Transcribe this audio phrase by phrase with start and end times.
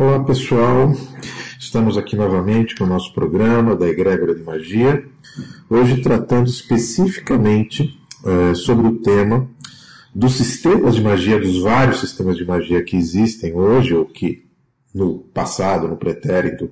[0.00, 0.92] Olá pessoal,
[1.58, 5.04] estamos aqui novamente com o nosso programa da Egrégora de Magia,
[5.68, 9.50] hoje tratando especificamente é, sobre o tema
[10.14, 14.46] dos sistemas de magia, dos vários sistemas de magia que existem hoje, ou que
[14.94, 16.70] no passado, no pretérito,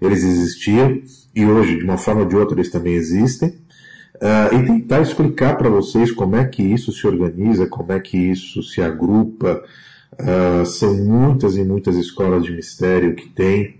[0.00, 1.02] eles existiam,
[1.34, 5.58] e hoje, de uma forma ou de outra, eles também existem, uh, e tentar explicar
[5.58, 9.64] para vocês como é que isso se organiza, como é que isso se agrupa,
[10.12, 13.76] Uh, são muitas e muitas escolas de mistério que tem.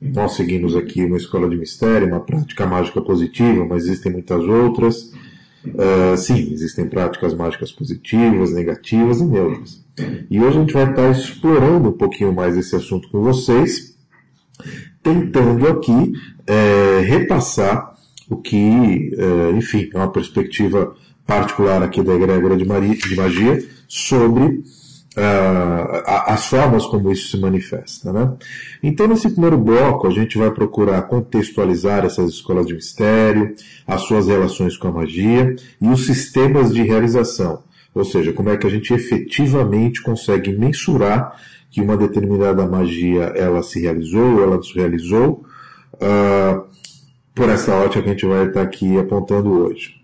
[0.00, 5.12] Nós seguimos aqui uma escola de mistério, uma prática mágica positiva, mas existem muitas outras.
[5.66, 9.84] Uh, sim, existem práticas mágicas positivas, negativas e neutras.
[10.30, 13.96] E hoje a gente vai estar explorando um pouquinho mais esse assunto com vocês,
[15.02, 16.12] tentando aqui
[16.46, 17.94] é, repassar
[18.28, 20.94] o que, é, enfim, é uma perspectiva
[21.26, 24.62] particular aqui da egrégora de, de magia sobre
[25.18, 28.12] uh, as formas como isso se manifesta.
[28.12, 28.32] Né?
[28.82, 33.54] Então, nesse primeiro bloco, a gente vai procurar contextualizar essas escolas de mistério,
[33.86, 37.62] as suas relações com a magia e os sistemas de realização.
[37.94, 41.36] Ou seja, como é que a gente efetivamente consegue mensurar
[41.70, 45.44] que uma determinada magia ela se realizou ou ela se realizou,
[45.94, 46.68] uh,
[47.34, 49.94] por essa ótica que a gente vai estar aqui apontando hoje.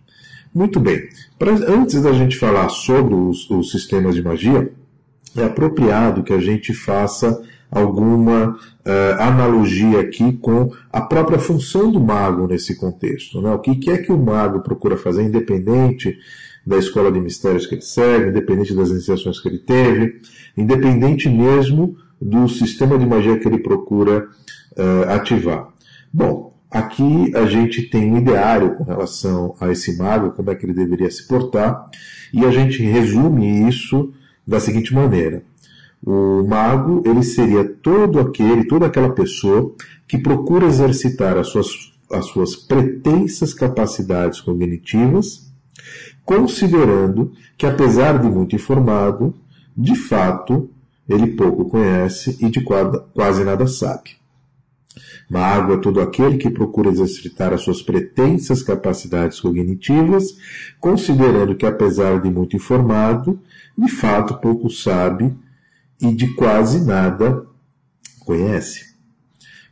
[0.55, 1.09] Muito bem.
[1.39, 4.71] Pra, antes da gente falar sobre os, os sistemas de magia,
[5.37, 12.01] é apropriado que a gente faça alguma uh, analogia aqui com a própria função do
[12.01, 13.43] mago nesse contexto.
[13.43, 13.51] Né?
[13.51, 16.17] O que, que é que o mago procura fazer, independente
[16.65, 20.21] da escola de mistérios que ele segue, independente das iniciações que ele teve,
[20.57, 24.29] independente mesmo do sistema de magia que ele procura
[24.77, 25.69] uh, ativar.
[26.13, 30.65] Bom, aqui a gente tem um ideário com relação a esse mago, como é que
[30.65, 31.89] ele deveria se portar,
[32.33, 34.13] e a gente resume isso
[34.47, 35.43] da seguinte maneira:
[36.05, 39.75] o mago ele seria todo aquele, toda aquela pessoa
[40.07, 45.51] que procura exercitar as suas, as suas pretensas capacidades cognitivas,
[46.25, 49.35] considerando que apesar de muito informado,
[49.77, 50.69] de fato
[51.09, 54.11] ele pouco conhece e de quase nada sabe.
[55.29, 60.37] Mago é todo aquele que procura exercitar as suas pretensas capacidades cognitivas,
[60.79, 63.41] considerando que apesar de muito informado,
[63.77, 65.35] de fato pouco sabe
[66.01, 67.47] e de quase nada
[68.21, 68.95] conhece.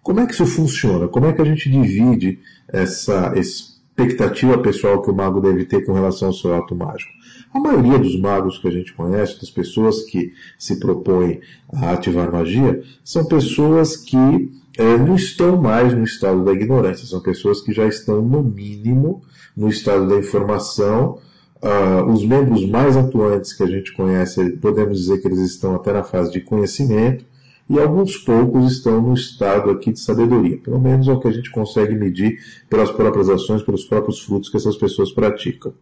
[0.02, 1.06] Como é que isso funciona?
[1.08, 5.92] Como é que a gente divide essa expectativa pessoal que o mago deve ter com
[5.92, 7.12] relação ao seu ato mágico?
[7.54, 11.40] A maioria dos magos que a gente conhece, das pessoas que se propõem
[11.72, 17.20] a ativar magia, são pessoas que é, não estão mais no estado da ignorância, são
[17.20, 19.22] pessoas que já estão, no mínimo,
[19.56, 21.18] no estado da informação
[21.62, 25.92] Uh, os membros mais atuantes que a gente conhece, podemos dizer que eles estão até
[25.92, 27.24] na fase de conhecimento,
[27.70, 30.58] e alguns poucos estão no estado aqui de sabedoria.
[30.58, 34.50] Pelo menos é o que a gente consegue medir pelas próprias ações, pelos próprios frutos
[34.50, 35.72] que essas pessoas praticam.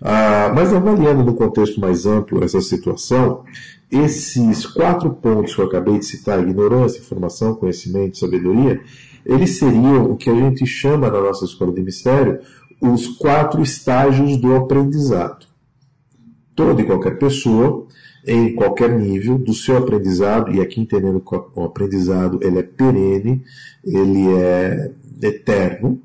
[0.00, 3.42] Uh, mas avaliando no contexto mais amplo essa situação,
[3.90, 8.80] esses quatro pontos que eu acabei de citar, ignorância, informação, conhecimento, sabedoria,
[9.26, 12.38] eles seriam o que a gente chama na nossa escola de mistério
[12.80, 15.46] os quatro estágios do aprendizado.
[16.54, 17.86] Toda e qualquer pessoa,
[18.26, 23.42] em qualquer nível do seu aprendizado, e aqui entendendo que o aprendizado ele é perene,
[23.84, 26.02] ele é eterno,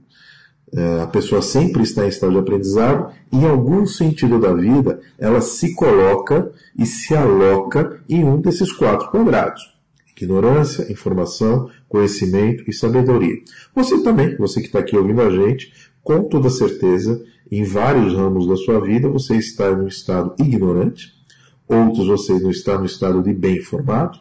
[0.75, 5.39] é, a pessoa sempre está em estado de aprendizado, em algum sentido da vida, ela
[5.39, 9.71] se coloca e se aloca em um desses quatro quadrados.
[10.19, 13.35] Ignorância, informação, conhecimento e sabedoria.
[13.75, 15.71] Você também, você que está aqui ouvindo a gente,
[16.03, 21.13] com toda certeza, em vários ramos da sua vida, você está em um estado ignorante,
[21.67, 24.19] outros você não está no estado de bem informado,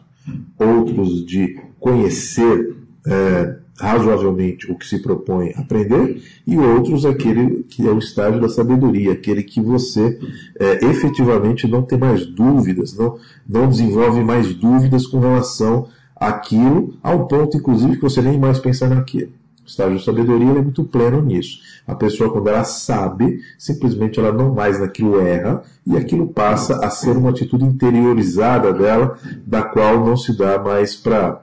[0.58, 2.76] outros de conhecer
[3.06, 8.48] é, razoavelmente o que se propõe aprender, e outros aquele que é o estágio da
[8.48, 10.18] sabedoria, aquele que você
[10.58, 17.26] é, efetivamente não tem mais dúvidas, não, não desenvolve mais dúvidas com relação àquilo, ao
[17.26, 19.32] ponto, inclusive, que você nem mais pensa naquilo.
[19.64, 21.60] O estágio de sabedoria é muito pleno nisso.
[21.86, 26.90] A pessoa, quando ela sabe, simplesmente ela não mais naquilo erra e aquilo passa a
[26.90, 29.16] ser uma atitude interiorizada dela,
[29.46, 31.40] da qual não se dá mais para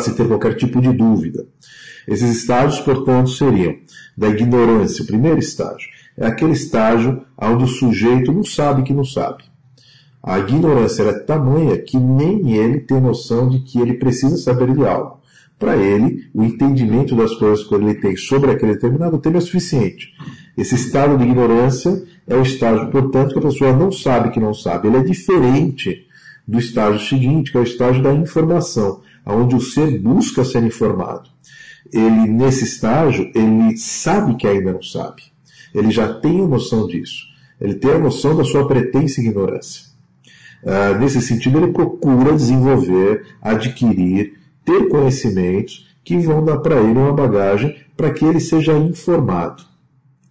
[0.00, 1.46] se ter qualquer tipo de dúvida.
[2.08, 3.76] Esses estágios, portanto, seriam
[4.16, 5.04] da ignorância.
[5.04, 9.44] O primeiro estágio é aquele estágio onde o sujeito não sabe que não sabe.
[10.20, 14.84] A ignorância é tamanha que nem ele tem noção de que ele precisa saber de
[14.84, 15.17] algo
[15.58, 20.12] para ele, o entendimento das coisas que ele tem sobre aquele determinado tema é suficiente.
[20.56, 24.54] Esse estado de ignorância é o estágio, portanto, que a pessoa não sabe que não
[24.54, 24.88] sabe.
[24.88, 26.06] Ele é diferente
[26.46, 29.02] do estágio seguinte, que é o estágio da informação.
[29.26, 31.28] onde o ser busca ser informado.
[31.92, 35.22] Ele, nesse estágio, ele sabe que ainda não sabe.
[35.74, 37.26] Ele já tem a noção disso.
[37.60, 39.82] Ele tem a noção da sua pretensa ignorância.
[40.62, 44.37] Uh, nesse sentido, ele procura desenvolver, adquirir,
[44.68, 49.62] ter conhecimentos que vão dar para ele uma bagagem para que ele seja informado.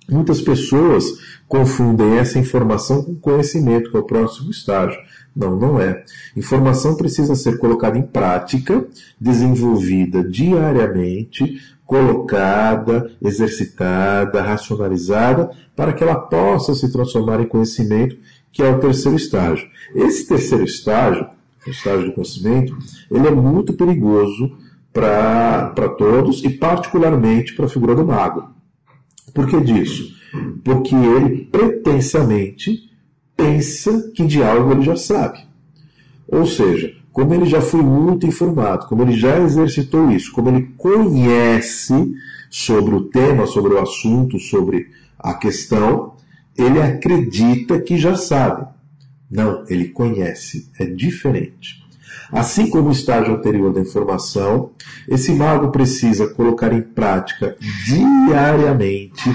[0.07, 1.05] Muitas pessoas
[1.47, 4.99] confundem essa informação com conhecimento, que é o próximo estágio.
[5.35, 6.03] Não, não é.
[6.35, 8.85] Informação precisa ser colocada em prática,
[9.19, 18.17] desenvolvida diariamente, colocada, exercitada, racionalizada, para que ela possa se transformar em conhecimento,
[18.51, 19.67] que é o terceiro estágio.
[19.95, 21.27] Esse terceiro estágio,
[21.71, 22.77] estágio do conhecimento,
[23.11, 24.57] ele é muito perigoso
[24.93, 28.49] para todos e particularmente para a figura do mago.
[29.33, 30.15] Por que disso?
[30.63, 32.89] Porque ele pretensamente
[33.35, 35.39] pensa que de algo ele já sabe.
[36.27, 40.73] Ou seja, como ele já foi muito informado, como ele já exercitou isso, como ele
[40.77, 42.13] conhece
[42.49, 46.13] sobre o tema, sobre o assunto, sobre a questão,
[46.57, 48.67] ele acredita que já sabe.
[49.29, 51.85] Não, ele conhece, é diferente.
[52.31, 54.71] Assim como o estágio anterior da informação,
[55.07, 59.29] esse mago precisa colocar em prática diariamente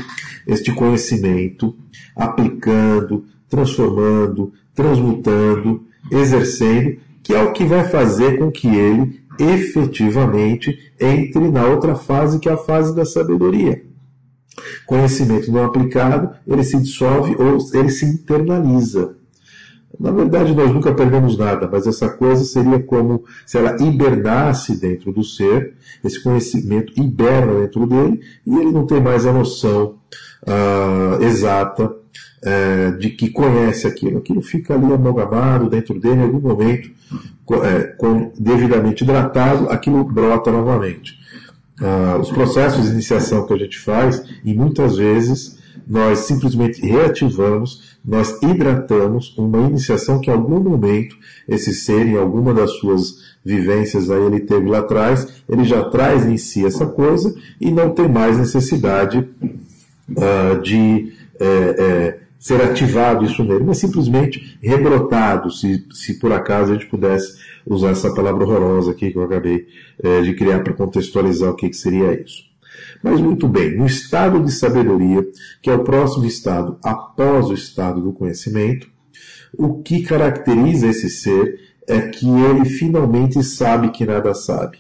[0.47, 1.75] este conhecimento,
[2.15, 11.51] aplicando, transformando, transmutando, exercendo, que é o que vai fazer com que ele efetivamente entre
[11.51, 13.83] na outra fase, que é a fase da sabedoria.
[14.87, 19.17] Conhecimento não aplicado, ele se dissolve ou ele se internaliza.
[19.99, 25.13] Na verdade, nós nunca perdemos nada, mas essa coisa seria como se ela hibernasse dentro
[25.13, 29.97] do ser, esse conhecimento hiberna dentro dele, e ele não tem mais a noção
[30.47, 31.95] uh, exata
[32.45, 34.19] é, de que conhece aquilo.
[34.19, 36.91] Aquilo fica ali amalgamado dentro dele, em algum momento,
[37.63, 41.23] é, com, devidamente hidratado, aquilo brota novamente.
[41.81, 47.92] Ah, os processos de iniciação que a gente faz, e muitas vezes nós simplesmente reativamos,
[48.05, 51.17] nós hidratamos uma iniciação que em algum momento
[51.49, 56.27] esse ser, em alguma das suas vivências aí ele teve lá atrás, ele já traz
[56.27, 63.25] em si essa coisa e não tem mais necessidade uh, de é, é, ser ativado
[63.25, 68.45] isso nele, mas simplesmente rebrotado, se, se por acaso a gente pudesse usar essa palavra
[68.45, 69.67] horrorosa aqui que eu acabei
[70.03, 72.52] é, de criar para contextualizar o que, que seria isso.
[73.03, 75.27] Mas muito bem, no estado de sabedoria,
[75.61, 78.89] que é o próximo estado após o estado do conhecimento,
[79.57, 84.79] o que caracteriza esse ser é que ele finalmente sabe que nada sabe.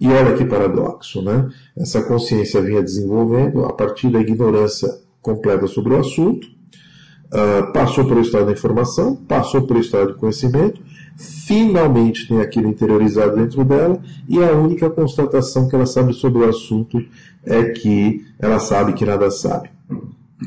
[0.00, 1.50] E olha que paradoxo, né?
[1.76, 4.88] Essa consciência vinha desenvolvendo a partir da ignorância
[5.20, 10.80] completa sobre o assunto, uh, passou pelo estado da informação, passou pelo estado de conhecimento,
[11.16, 16.48] finalmente tem aquilo interiorizado dentro dela, e a única constatação que ela sabe sobre o
[16.48, 17.02] assunto
[17.44, 19.70] é que ela sabe que nada sabe.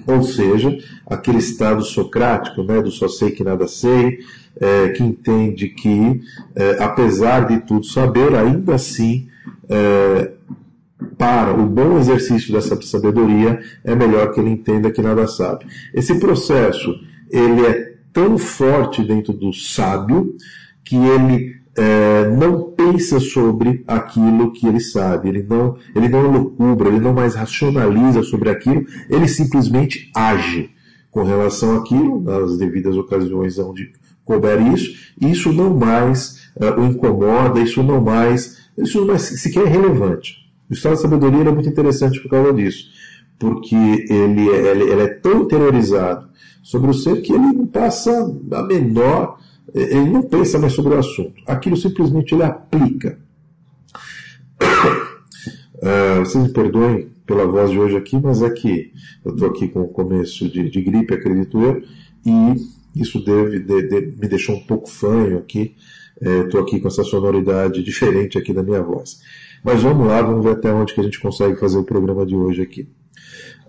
[0.08, 0.76] Ou seja,
[1.06, 4.20] aquele estado socrático, né, do só sei que nada sei,
[4.60, 6.22] é, que entende que,
[6.56, 9.28] é, apesar de tudo saber, ainda assim
[9.70, 10.32] é,
[11.18, 15.66] para o bom exercício dessa sabedoria, é melhor que ele entenda que nada sabe.
[15.94, 16.96] Esse processo,
[17.30, 20.36] ele é tão forte dentro do sábio
[20.84, 26.90] que ele é, não pensa sobre aquilo que ele sabe, ele não, ele não loucubra,
[26.90, 30.70] ele não mais racionaliza sobre aquilo, ele simplesmente age
[31.10, 33.92] com relação àquilo, nas devidas ocasiões onde
[34.24, 39.22] couber isso, e isso não mais é, o incomoda, isso não mais, isso não mais
[39.22, 40.44] sequer é relevante.
[40.70, 42.86] O estado de sabedoria é muito interessante por causa disso,
[43.40, 46.33] porque ele, é, ele, ele é tão interiorizado
[46.64, 48.12] sobre o ser que ele não passa
[48.52, 49.38] a menor,
[49.76, 51.44] ele não pensa mais sobre o assunto.
[51.46, 53.20] Aquilo simplesmente ele aplica.
[55.76, 58.92] Uh, vocês me perdoem pela voz de hoje aqui, mas é que
[59.24, 61.84] eu estou aqui com o começo de, de, gripe, acredito eu,
[62.26, 65.76] e isso deve, de, de, me deixou um pouco fanho aqui.
[66.22, 69.20] Estou é, aqui com essa sonoridade diferente aqui da minha voz.
[69.64, 72.36] Mas vamos lá, vamos ver até onde que a gente consegue fazer o programa de
[72.36, 72.88] hoje aqui.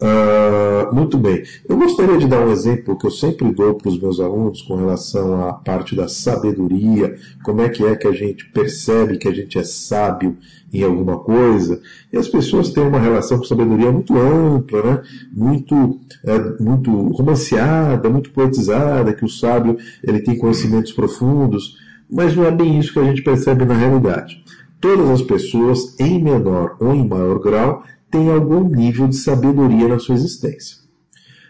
[0.01, 1.43] Uh, muito bem.
[1.69, 4.75] Eu gostaria de dar um exemplo que eu sempre dou para os meus alunos com
[4.77, 9.33] relação à parte da sabedoria, como é que é que a gente percebe que a
[9.33, 10.37] gente é sábio
[10.73, 11.81] em alguma coisa.
[12.13, 15.03] E as pessoas têm uma relação com sabedoria muito ampla, né?
[15.33, 21.77] muito, é, muito romanceada, muito poetizada, que o sábio ele tem conhecimentos profundos,
[22.11, 24.43] mas não é bem isso que a gente percebe na realidade.
[24.81, 29.99] Todas as pessoas, em menor ou em maior grau, têm algum nível de sabedoria na
[29.99, 30.79] sua existência.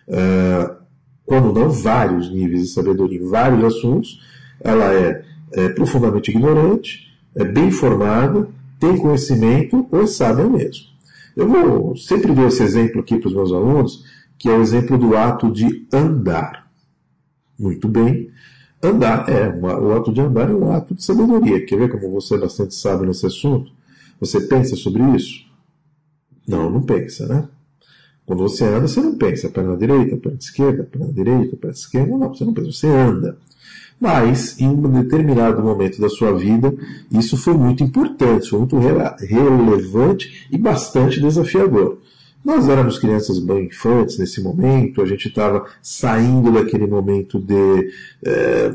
[0.08, 0.84] Uh,
[1.26, 4.20] quando não vários níveis de sabedoria em vários assuntos,
[4.60, 10.84] ela é, é profundamente ignorante, é bem formada, tem conhecimento ou é sábia mesmo.
[11.36, 14.04] Eu vou sempre dou esse exemplo aqui para os meus alunos,
[14.38, 16.70] que é o exemplo do ato de andar.
[17.58, 18.30] Muito bem.
[18.84, 21.64] Andar, é, o ato de andar é um ato de sabedoria.
[21.64, 23.72] Quer ver como você é bastante sábio nesse assunto?
[24.20, 25.46] Você pensa sobre isso?
[26.46, 27.48] Não, não pensa, né?
[28.26, 32.18] Quando você anda, você não pensa perna direita, perna esquerda, perna direita, perna esquerda.
[32.18, 33.38] Não, você não pensa, você anda.
[33.98, 36.74] Mas, em um determinado momento da sua vida,
[37.10, 41.98] isso foi muito importante, foi muito relevante e bastante desafiador.
[42.44, 47.90] Nós éramos crianças bem infantes nesse momento, a gente estava saindo daquele momento de,
[48.24, 48.70] é,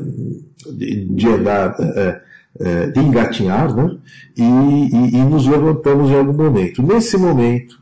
[0.72, 2.22] de, de andar, é,
[2.58, 3.96] é, de engatinhar, né?
[4.36, 6.82] E, e, e nos levantamos em algum momento.
[6.82, 7.80] Nesse momento,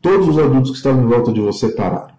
[0.00, 2.14] todos os adultos que estavam em volta de você pararam,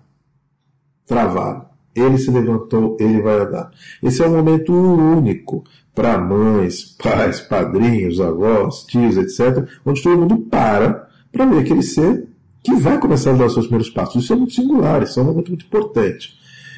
[1.05, 3.71] travaram ele se levantou, ele vai andar.
[4.01, 5.63] Esse é um momento único
[5.93, 12.28] para mães, pais, padrinhos, avós, tios, etc., onde todo mundo para para ver aquele ser
[12.63, 14.23] que vai começar a dar os seus primeiros passos.
[14.23, 16.37] Isso é muito singular, isso é um momento muito importante.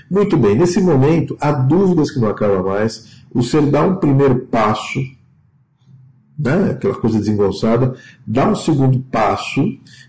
[0.10, 3.24] Muito bem, nesse momento, há dúvidas que não acabam mais.
[3.34, 5.00] O ser dá um primeiro passo,
[6.38, 7.96] né, aquela coisa desengonçada,
[8.28, 9.62] dá um segundo passo,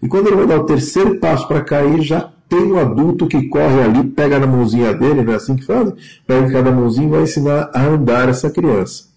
[0.02, 3.48] e quando ele vai dar o terceiro passo para cair, já tem um adulto que
[3.48, 5.92] corre ali, pega na mãozinha dele, não é assim que faz?
[6.26, 9.11] Pega cada mãozinha e vai ensinar a andar essa criança.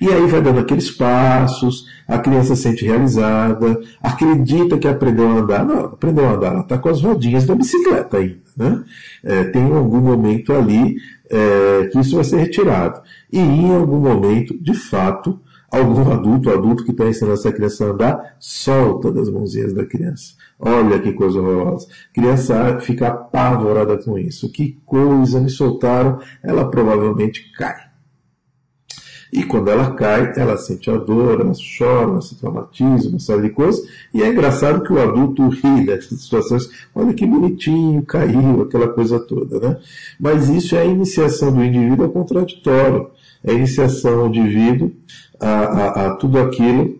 [0.00, 5.34] E aí vai dando aqueles passos, a criança se sente realizada, acredita que aprendeu a
[5.40, 5.64] andar.
[5.64, 8.46] Não, aprendeu a andar, ela está com as rodinhas da bicicleta ainda.
[8.56, 8.84] Né?
[9.22, 10.96] É, tem algum momento ali
[11.30, 13.00] é, que isso vai ser retirado.
[13.32, 15.38] E em algum momento, de fato,
[15.70, 20.34] algum adulto, adulto que está ensinando essa criança a andar, solta das mãozinhas da criança.
[20.58, 21.86] Olha que coisa horrorosa.
[22.10, 24.50] A criança fica apavorada com isso.
[24.50, 26.18] Que coisa, me soltaram.
[26.42, 27.85] Ela provavelmente cai.
[29.36, 33.42] E quando ela cai, ela sente a dor, ela chora, ela se traumatiza, uma série
[33.42, 33.86] de coisas.
[34.14, 36.70] E é engraçado que o adulto ri dessas situações.
[36.94, 39.76] Olha que bonitinho, caiu, aquela coisa toda, né?
[40.18, 43.10] Mas isso é a iniciação do indivíduo ao contraditório.
[43.44, 44.90] É a iniciação do indivíduo
[45.38, 46.98] a, a, a tudo aquilo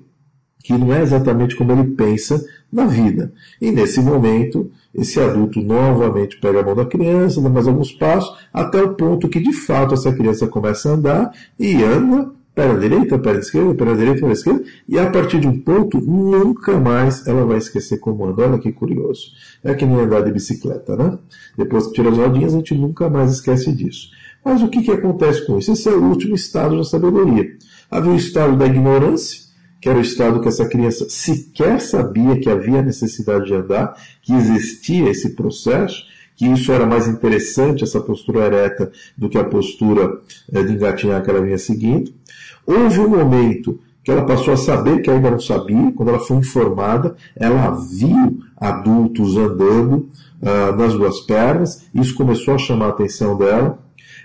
[0.62, 3.32] que não é exatamente como ele pensa na vida.
[3.61, 8.37] E nesse momento, esse adulto novamente pega a mão da criança, dá mais alguns passos,
[8.52, 13.18] até o ponto que de fato essa criança começa a andar e anda perna direita,
[13.18, 17.44] perna esquerda, perna direita, perna esquerda, e a partir de um ponto, nunca mais ela
[17.44, 18.44] vai esquecer como anda.
[18.44, 19.32] Olha que curioso.
[19.62, 21.18] É que nem andar de bicicleta, né?
[21.56, 24.08] Depois que tira as rodinhas, a gente nunca mais esquece disso.
[24.42, 25.70] Mas o que, que acontece com isso?
[25.73, 27.46] Esse é o último estado da sabedoria.
[27.90, 29.40] Havia o estado da ignorância,
[29.80, 34.33] que era o estado que essa criança sequer sabia que havia necessidade de andar, que
[34.33, 36.04] existia esse processo,
[36.35, 40.21] que isso era mais interessante, essa postura ereta, do que a postura
[40.52, 42.12] eh, de engatinhar que ela vinha seguindo.
[42.66, 46.37] Houve um momento que ela passou a saber que ainda não sabia, quando ela foi
[46.37, 50.09] informada, ela viu adultos andando
[50.40, 53.80] uh, nas duas pernas, isso começou a chamar a atenção dela,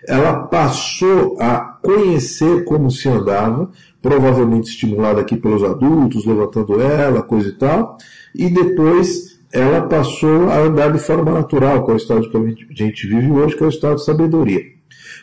[0.08, 3.70] ela passou a conhecer como se andava,
[4.01, 7.98] provavelmente estimulada aqui pelos adultos, levantando ela, coisa e tal,
[8.34, 12.86] e depois ela passou a andar de forma natural, que é o estado que a
[12.86, 14.62] gente vive hoje, que é o estado de sabedoria.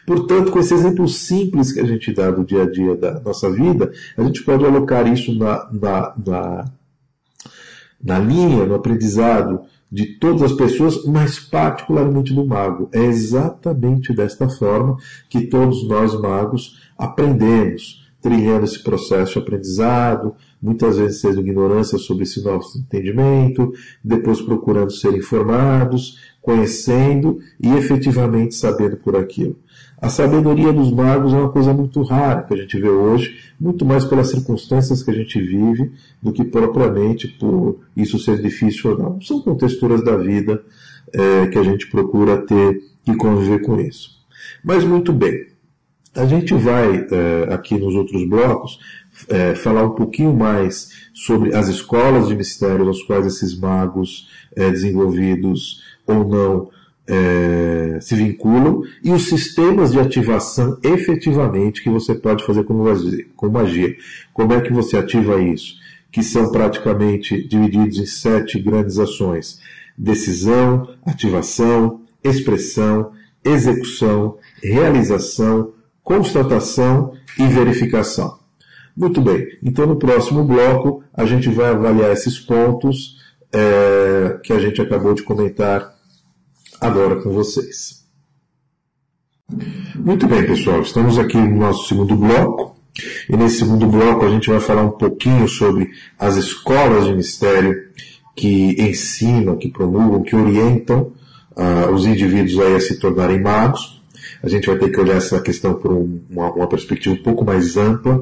[0.06, 3.50] Portanto, com esse exemplo simples que a gente dá do dia a dia da nossa
[3.50, 6.64] vida, a gente pode alocar isso na, na, na,
[8.02, 12.88] na linha, no aprendizado de todas as pessoas, mas particularmente do mago.
[12.92, 14.96] É exatamente desta forma
[15.28, 22.24] que todos nós magos aprendemos, trilhando esse processo de aprendizado, muitas vezes tendo ignorância sobre
[22.24, 29.56] esse novo entendimento, depois procurando ser informados, conhecendo e efetivamente sabendo por aquilo.
[30.00, 33.84] A sabedoria dos magos é uma coisa muito rara que a gente vê hoje, muito
[33.84, 38.98] mais pelas circunstâncias que a gente vive do que propriamente por isso ser difícil ou
[38.98, 39.20] não.
[39.20, 40.62] São contexturas da vida
[41.12, 44.10] é, que a gente procura ter e conviver com isso.
[44.64, 45.46] Mas muito bem,
[46.14, 48.78] a gente vai é, aqui nos outros blocos
[49.28, 54.70] é, falar um pouquinho mais sobre as escolas de mistérios aos quais esses magos é,
[54.70, 56.70] desenvolvidos ou não
[57.08, 63.26] é, se vinculam e os sistemas de ativação efetivamente que você pode fazer com magia,
[63.34, 63.96] com magia.
[64.34, 65.76] Como é que você ativa isso?
[66.12, 69.58] Que são praticamente divididos em sete grandes ações:
[69.96, 73.12] decisão, ativação, expressão,
[73.42, 75.72] execução, realização,
[76.04, 78.38] constatação e verificação.
[78.94, 83.16] Muito bem, então no próximo bloco a gente vai avaliar esses pontos
[83.52, 85.97] é, que a gente acabou de comentar
[86.80, 88.04] agora com vocês.
[89.94, 92.76] Muito bem, pessoal, estamos aqui no nosso segundo bloco,
[93.28, 97.88] E nesse segundo bloco a gente vai falar um pouquinho sobre as escolas de mistério
[98.34, 101.12] que ensinam, que promulgam, que orientam
[101.56, 104.02] uh, os indivíduos aí a se tornarem magos.
[104.42, 107.44] A gente vai ter que olhar essa questão por um, uma, uma, perspectiva um pouco
[107.44, 108.18] mais ampla.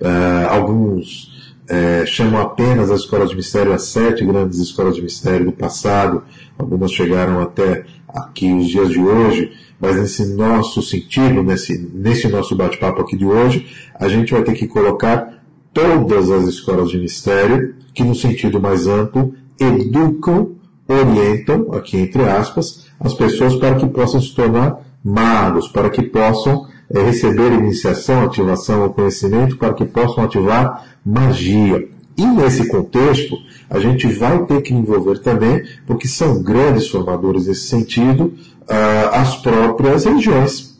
[0.00, 1.37] Uh, alguns
[1.68, 6.22] é, chamam apenas as escolas de mistério as sete grandes escolas de mistério do passado,
[6.58, 12.56] algumas chegaram até aqui os dias de hoje, mas nesse nosso sentido, nesse, nesse nosso
[12.56, 17.74] bate-papo aqui de hoje, a gente vai ter que colocar todas as escolas de mistério,
[17.94, 20.52] que no sentido mais amplo, educam,
[20.88, 26.66] orientam, aqui entre aspas, as pessoas para que possam se tornar magos, para que possam
[26.94, 31.88] é, receber iniciação, ativação ou conhecimento, para que possam ativar magia.
[32.16, 33.36] E nesse contexto,
[33.70, 39.36] a gente vai ter que envolver também, porque são grandes formadores nesse sentido, uh, as
[39.36, 40.78] próprias religiões.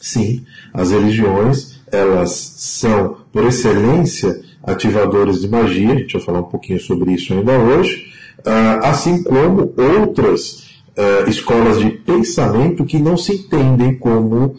[0.00, 6.50] Sim, as religiões, elas são, por excelência, ativadores de magia, a gente vai falar um
[6.50, 10.64] pouquinho sobre isso ainda hoje, uh, assim como outras
[10.96, 14.56] uh, escolas de pensamento que não se entendem como,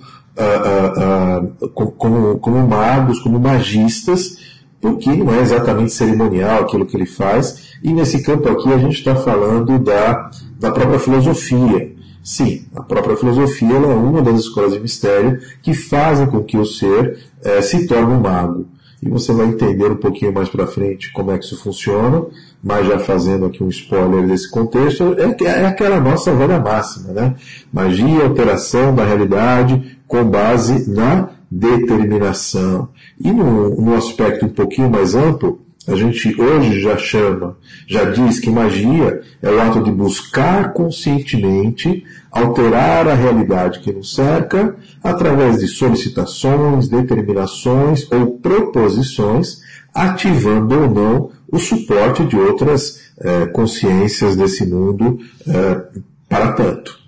[1.74, 4.38] como, como magos, como magistas,
[4.82, 8.98] porque não é exatamente cerimonial aquilo que ele faz, e nesse campo aqui a gente
[8.98, 11.96] está falando da, da própria filosofia.
[12.24, 16.66] Sim, a própria filosofia é uma das escolas de mistério que fazem com que o
[16.66, 18.66] ser é, se torne um mago.
[19.02, 22.26] E você vai entender um pouquinho mais para frente como é que isso funciona,
[22.64, 27.36] mas já fazendo aqui um spoiler desse contexto, é, é aquela nossa velha máxima, né?
[27.72, 32.90] Magia, alteração da realidade com base na determinação.
[33.20, 37.58] E no, no aspecto um pouquinho mais amplo, a gente hoje já chama,
[37.88, 44.16] já diz que magia é o ato de buscar conscientemente alterar a realidade que nos
[44.16, 49.62] cerca através de solicitações, determinações ou proposições,
[49.94, 55.82] ativando ou não o suporte de outras é, consciências desse mundo é,
[56.28, 57.00] para tanto.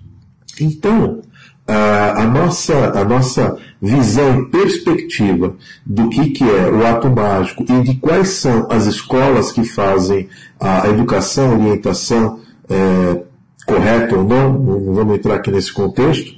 [0.60, 1.20] Então,
[1.68, 5.54] a, a, nossa, a nossa visão e perspectiva
[5.84, 10.28] do que, que é o ato mágico e de quais são as escolas que fazem
[10.58, 13.22] a educação, orientação é,
[13.66, 16.32] correta ou não, não vamos entrar aqui nesse contexto,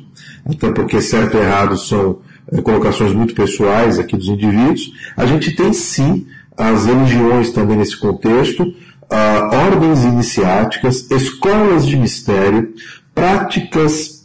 [0.44, 2.18] até porque certo e errado são
[2.50, 7.96] é, colocações muito pessoais aqui dos indivíduos, a gente tem sim as religiões também nesse
[7.96, 12.74] contexto, uh, ordens iniciáticas, escolas de mistério,
[13.14, 14.19] práticas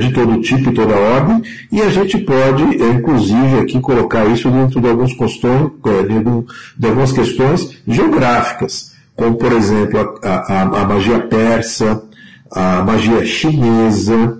[0.00, 4.50] de todo tipo e toda ordem, e a gente pode, é, inclusive, aqui colocar isso
[4.50, 6.02] dentro de, alguns questões, é,
[6.78, 12.02] de algumas questões geográficas, como, por exemplo, a, a, a magia persa,
[12.50, 14.38] a magia chinesa,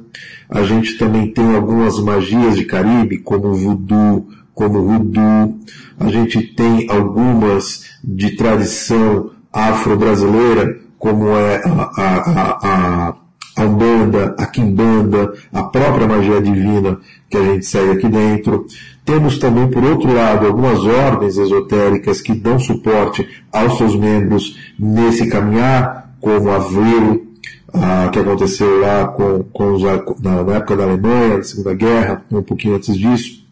[0.48, 5.59] a gente também tem algumas magias de Caribe, como o voodoo, como o voodoo,
[5.98, 13.14] a gente tem algumas de tradição afro-brasileira, como é a, a, a,
[13.57, 16.99] a Umbanda, a Kimbanda, a própria magia divina
[17.31, 18.67] que a gente segue aqui dentro.
[19.05, 25.29] Temos também, por outro lado, algumas ordens esotéricas que dão suporte aos seus membros nesse
[25.29, 27.27] caminhar, como a Vril,
[27.73, 32.25] ah, que aconteceu lá com, com os, na, na, época da Alemanha, na Segunda Guerra,
[32.31, 33.45] um pouquinho antes disso.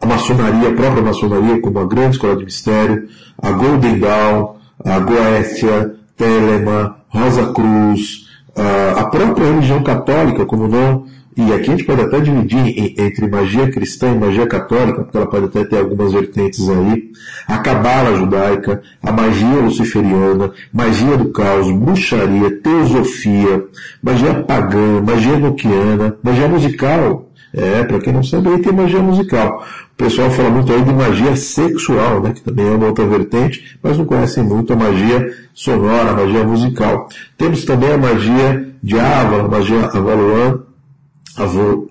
[0.00, 3.08] A maçonaria, a própria maçonaria, como a grande escola de mistério,
[3.40, 11.04] a Golden Dawn, a Goécia, Telema, Rosa Cruz, a própria religião católica, como não,
[11.36, 15.26] e aqui a gente pode até dividir entre magia cristã e magia católica, porque ela
[15.26, 17.10] pode até ter algumas vertentes aí,
[17.46, 23.64] a cabala judaica, a magia luciferiana, magia do caos, bruxaria, teosofia,
[24.02, 29.64] magia pagã, magia noquiana, magia musical, é, para quem não sabe, aí tem magia musical.
[29.92, 33.78] O pessoal fala muito aí de magia sexual, né, que também é uma outra vertente,
[33.82, 37.08] mas não conhecem muito a magia sonora, a magia musical.
[37.36, 40.60] Temos também a magia de Ava, a magia avaloan,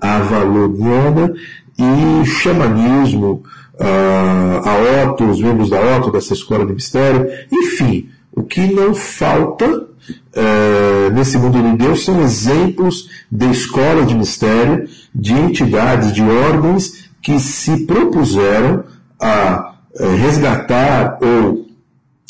[0.01, 1.33] avaloniana
[1.77, 3.43] e xamanismo,
[3.75, 7.27] uh, a Otto, os membros da Otto, dessa escola de mistério.
[7.51, 14.15] Enfim, o que não falta uh, nesse mundo de Deus são exemplos de escola de
[14.15, 18.83] mistério, de entidades, de ordens que se propuseram
[19.19, 21.67] a uh, resgatar ou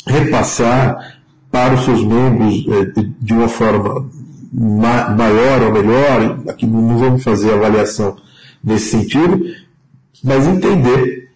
[0.06, 4.08] repassar para os seus membros eh, de uma forma
[4.52, 8.16] maior ou melhor, aqui não vamos fazer avaliação
[8.62, 9.44] nesse sentido,
[10.22, 11.30] mas entender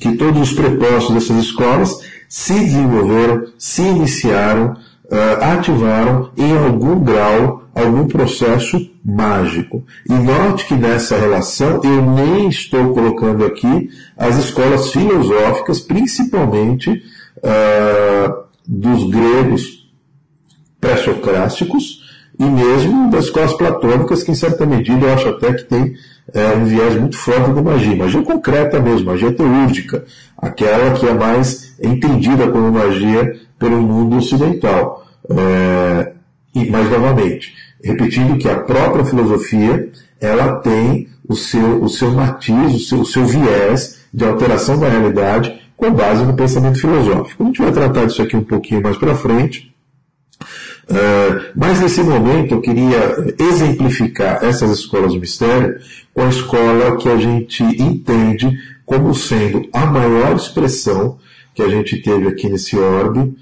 [0.00, 4.76] que todos os propósitos dessas escolas se desenvolveram, se iniciaram,
[5.10, 9.84] uh, ativaram em algum grau algum processo mágico.
[10.08, 16.90] E note que nessa relação eu nem estou colocando aqui as escolas filosóficas, principalmente
[17.38, 19.88] uh, dos gregos
[20.80, 22.00] pré-socráticos
[22.38, 25.94] e mesmo das escolas platônicas, que em certa medida eu acho até que tem
[26.32, 27.96] é, um viés muito forte da magia.
[27.96, 30.04] Magia concreta mesmo, magia teúrgica,
[30.38, 34.99] aquela que é mais entendida como magia pelo mundo ocidental.
[35.30, 36.12] É,
[36.54, 39.90] e, mais novamente, repetindo que a própria filosofia
[40.20, 44.88] ela tem o seu, o seu matiz, o seu, o seu viés de alteração da
[44.88, 47.42] realidade com base no pensamento filosófico.
[47.42, 49.72] A gente vai tratar disso aqui um pouquinho mais para frente.
[50.90, 55.78] Uh, mas nesse momento eu queria exemplificar essas escolas de mistério
[56.12, 61.16] com a escola que a gente entende como sendo a maior expressão
[61.54, 63.36] que a gente teve aqui nesse orbe,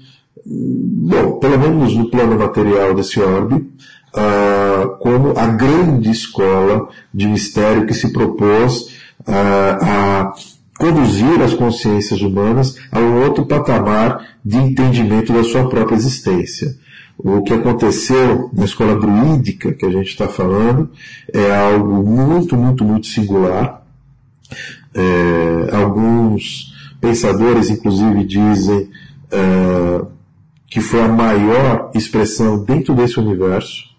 [0.45, 7.85] bom, pelo menos no plano material desse orbe, uh, como a grande escola de mistério
[7.85, 8.81] que se propôs
[9.21, 10.33] uh, a
[10.77, 16.73] conduzir as consciências humanas a um outro patamar de entendimento da sua própria existência.
[17.17, 20.89] O que aconteceu na escola druídica que a gente está falando
[21.33, 23.83] é algo muito, muito, muito singular.
[24.93, 28.89] É, alguns pensadores, inclusive, dizem
[29.31, 30.01] é,
[30.69, 33.89] que foi a maior expressão dentro desse universo.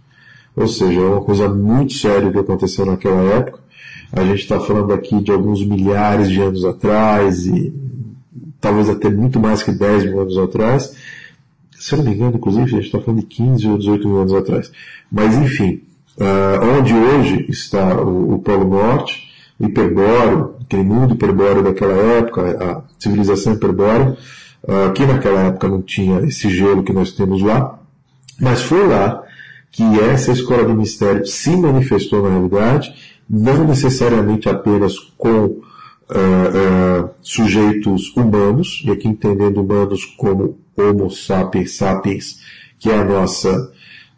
[0.55, 3.61] Ou seja, é uma coisa muito séria que aconteceu naquela época.
[4.13, 7.73] A gente está falando aqui de alguns milhares de anos atrás e
[8.61, 10.95] talvez até muito mais que 10 mil anos atrás
[11.81, 14.19] se eu não me engano, inclusive, a gente está falando de 15 ou 18 mil
[14.19, 14.71] anos atrás.
[15.11, 15.81] Mas, enfim,
[16.19, 22.43] uh, onde hoje está o, o Polo Norte, o hiperbóreo, aquele mundo hiperbóreo daquela época,
[22.63, 24.15] a civilização hiperbórea,
[24.95, 27.79] que naquela época não tinha esse gelo que nós temos lá,
[28.41, 29.23] mas foi lá
[29.71, 32.95] que essa escola de mistério se manifestou na realidade,
[33.29, 35.61] não necessariamente apenas com uh,
[36.11, 42.41] uh, sujeitos humanos, e aqui entendendo humanos como Homo sapiens sapiens,
[42.79, 43.73] que é a nossa,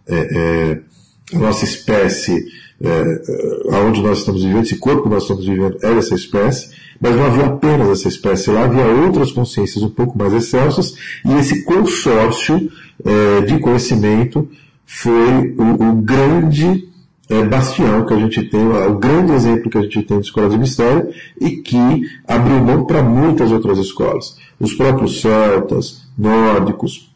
[0.06, 2.46] é, é, a nossa espécie,
[2.82, 7.14] é, aonde nós estamos vivendo, esse corpo que nós estamos vivendo é dessa espécie, mas
[7.14, 11.64] não havia apenas essa espécie lá, havia outras consciências um pouco mais excelsas, e esse
[11.64, 12.70] consórcio
[13.04, 14.48] é, de conhecimento
[14.84, 16.88] foi o, o grande
[17.28, 20.50] é, bastião que a gente tem, o grande exemplo que a gente tem de escola
[20.50, 21.08] de mistério
[21.40, 24.36] e que abriu mão para muitas outras escolas.
[24.60, 27.10] Os próprios celtas, nórdicos,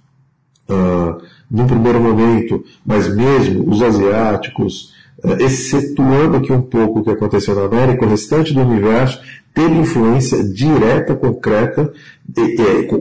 [0.68, 4.94] uh, num primeiro momento, mas mesmo os asiáticos,
[5.40, 9.20] excetuando aqui um pouco o que aconteceu na América, o restante do universo
[9.54, 11.90] teve influência direta, concreta,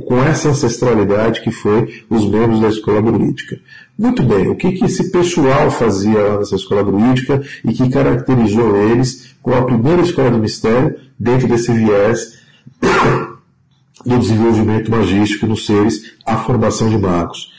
[0.08, 3.60] com essa ancestralidade que foi os membros da escola druídica.
[3.98, 8.78] Muito bem, o que, que esse pessoal fazia lá nessa escola druídica e que caracterizou
[8.78, 12.40] eles com a primeira escola do mistério dentro desse viés
[14.06, 17.52] do desenvolvimento magístico nos seres, a formação de magos.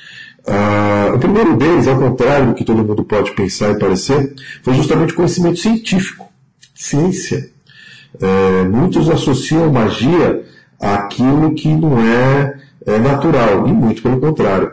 [0.46, 4.32] Uh, o primeiro deles, ao contrário do que todo mundo pode pensar e parecer,
[4.62, 6.28] foi justamente conhecimento científico,
[6.72, 7.50] ciência.
[8.20, 10.44] É, muitos associam magia
[10.80, 14.72] àquilo que não é, é, natural, e muito pelo contrário.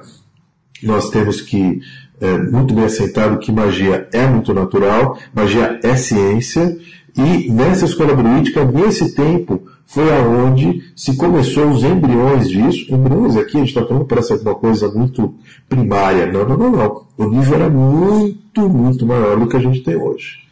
[0.82, 1.82] Nós temos que,
[2.22, 6.78] é, muito bem aceitado que magia é muito natural, magia é ciência,
[7.16, 12.94] e nessa escola druídica, nesse tempo, foi aonde se começou os embriões disso.
[12.94, 15.34] Embriões aqui, a gente está falando, parece alguma coisa muito
[15.70, 16.26] primária.
[16.26, 17.04] Não, não, não, não.
[17.18, 20.44] O nível era muito, muito maior do que a gente tem hoje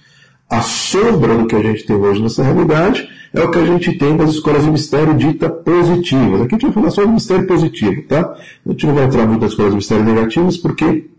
[0.51, 3.93] a sombra do que a gente tem hoje nessa realidade é o que a gente
[3.93, 6.41] tem nas escolas de mistério dita positivas.
[6.41, 8.35] Aqui a gente vai falar só de mistério positivo, tá?
[8.65, 11.09] A gente não vai entrar muito nas escolas de mistério negativas, porque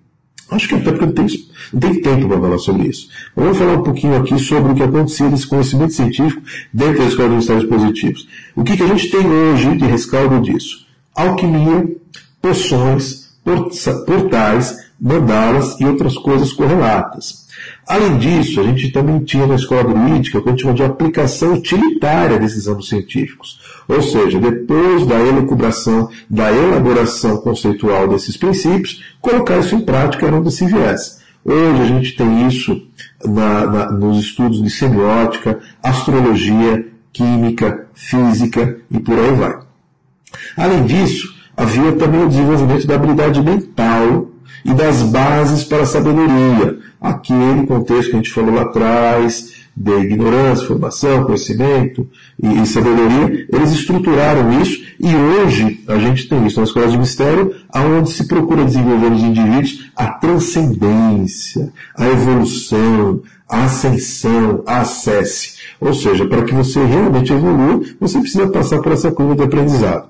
[0.55, 1.27] acho que até porque não tem,
[1.73, 3.09] não tem tempo para falar sobre isso.
[3.35, 7.29] Vamos falar um pouquinho aqui sobre o que acontecia nesse conhecimento científico dentro da escola
[7.31, 8.29] de mistérios positivos.
[8.57, 10.87] O que, que a gente tem hoje de rescaldo disso?
[11.15, 11.97] Alquimia,
[12.41, 13.33] poções,
[14.07, 17.43] portais, mandalas e outras coisas correlatas.
[17.93, 20.83] Além disso, a gente também tinha na escola druídica o que a gente chama de
[20.83, 23.61] aplicação utilitária desses anos científicos.
[23.87, 30.35] Ou seja, depois da elucubração, da elaboração conceitual desses princípios, colocar isso em prática era
[30.35, 31.21] um desse viés.
[31.45, 32.83] Hoje a gente tem isso
[33.27, 39.59] na, na, nos estudos de semiótica, astrologia, química, física e por aí vai.
[40.57, 44.31] Além disso, havia também o desenvolvimento da habilidade mental
[44.65, 49.93] e das bases para a sabedoria, aquele contexto que a gente falou lá atrás, de
[50.01, 52.09] ignorância, formação, conhecimento
[52.41, 57.55] e, sabedoria, eles estruturaram isso e hoje a gente tem isso nas escolas de mistério,
[57.71, 65.55] aonde se procura desenvolver nos indivíduos a transcendência, a evolução, a ascensão, a acesse.
[65.81, 70.09] Ou seja, para que você realmente evolua, você precisa passar por essa curva de aprendizado.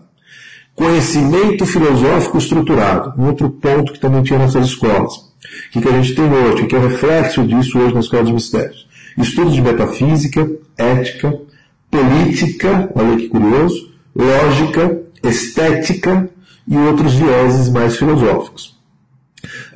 [0.74, 5.32] Conhecimento filosófico estruturado, um outro ponto que também tinha nessas escolas.
[5.42, 6.62] O que, que a gente tem hoje?
[6.62, 8.87] O que é o reflexo disso hoje na Escola de Mistérios?
[9.18, 11.38] Estudos de metafísica, ética,
[11.90, 16.28] política, olha que curioso, lógica, estética
[16.66, 18.81] e outros vieses mais filosóficos.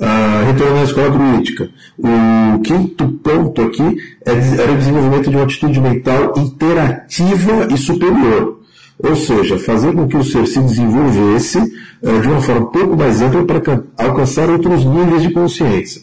[0.01, 5.45] Ah, retornando à escola druídica, o quinto ponto aqui é era o desenvolvimento de uma
[5.45, 8.61] atitude mental interativa e superior.
[8.99, 12.97] Ou seja, fazer com que o ser se desenvolvesse uh, de uma forma um pouco
[12.97, 16.03] mais ampla para alcançar outros níveis de consciência.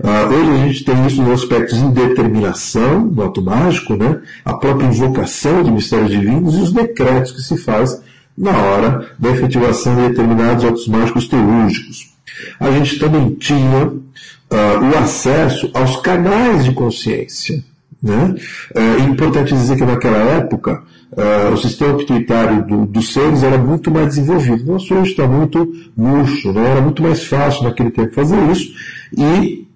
[0.00, 4.20] Uh, hoje a gente tem isso nos aspectos de indeterminação, no ato mágico, né?
[4.44, 8.02] a própria invocação de mistérios divinos e os decretos que se faz
[8.36, 12.14] na hora da efetivação de determinados atos mágicos teúrgicos.
[12.60, 13.96] A gente também tinha uh,
[14.50, 17.64] o acesso aos canais de consciência.
[18.02, 18.34] Né?
[18.74, 20.82] É importante dizer que naquela época
[21.12, 24.64] uh, o sistema pituitário do, dos seres era muito mais desenvolvido.
[24.64, 26.72] Nosso hoje está muito murcho, né?
[26.72, 28.72] era muito mais fácil naquele tempo fazer isso.
[29.16, 29.66] E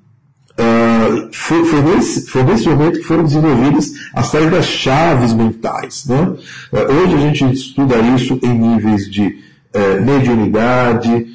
[0.53, 6.05] uh, foi, foi, nesse, foi, nesse, momento que foram desenvolvidas as tais das chaves mentais.
[6.07, 6.35] Né?
[6.73, 9.51] Uh, hoje a gente estuda isso em níveis de
[10.05, 11.29] mediunidade,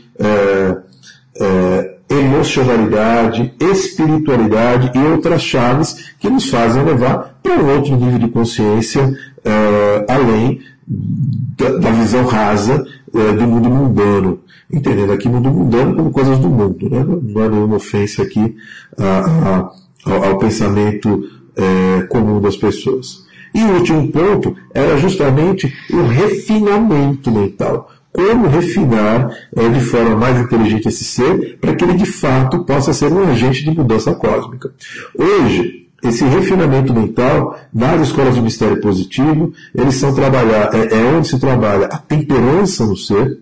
[2.25, 9.05] emocionalidade, espiritualidade e outras chaves que nos fazem levar para um outro nível de consciência
[9.05, 14.39] uh, além da, da, visão rasa uh, do mundo mundano.
[14.71, 17.03] Entendendo aqui mundo mundano como coisas do mundo, né?
[17.03, 18.55] não é nenhuma ofensa aqui
[18.97, 19.71] a,
[20.05, 23.25] a, ao, pensamento uh, comum das pessoas.
[23.53, 30.39] E o último ponto era justamente o refinamento mental como refinar é, de forma mais
[30.39, 34.73] inteligente esse ser para que ele de fato possa ser um agente de mudança cósmica.
[35.17, 41.27] Hoje, esse refinamento mental nas escolas de mistério positivo, eles são trabalhar, é, é onde
[41.27, 43.37] se trabalha a temperança no ser,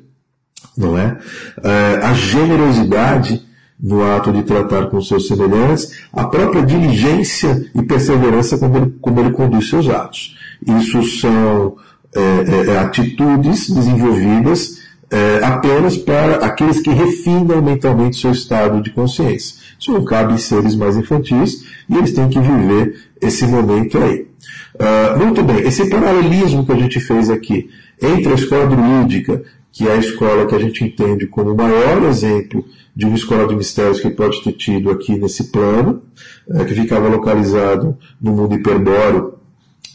[0.76, 1.20] não é?
[1.64, 3.44] é a generosidade
[3.80, 9.20] no ato de tratar com seus semelhantes, a própria diligência e perseverança como ele, como
[9.20, 10.36] ele conduz seus atos.
[10.66, 11.76] Isso são
[12.16, 18.92] é, é, é, atitudes desenvolvidas é, apenas para aqueles que refinam mentalmente seu estado de
[18.92, 19.56] consciência.
[19.80, 24.28] Isso não cabe em seres mais infantis e eles têm que viver esse momento aí.
[24.76, 27.70] Uh, muito bem, esse paralelismo que a gente fez aqui
[28.02, 32.04] entre a escola druídica, que é a escola que a gente entende como o maior
[32.04, 36.02] exemplo de uma escola de mistérios que pode ter tido aqui nesse plano,
[36.50, 39.36] é, que ficava localizado no mundo hiperbóreo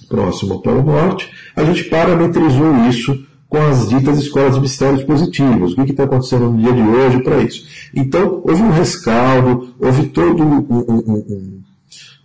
[0.09, 5.73] próximo ao Polo Norte, a gente parametrizou isso com as ditas escolas de mistérios positivos.
[5.73, 7.67] O que está acontecendo no dia de hoje para isso?
[7.95, 11.63] Então, houve um rescaldo, houve todo um, um, um, um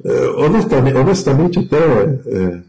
[0.04, 2.62] é, honestamente, honestamente, até é,